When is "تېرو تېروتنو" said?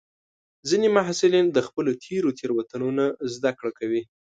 2.05-2.89